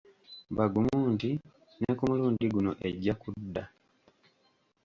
Bagumu 0.57 0.99
nti 1.13 1.29
ne 1.79 1.91
ku 1.97 2.03
mulundi 2.09 2.45
guno 2.53 2.71
ejja 2.87 3.13
kudda. 3.21 3.63